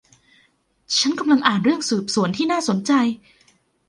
[0.97, 2.91] ฉันกำลังอ่านเรื่องสืบสวนที่น่าสนใจ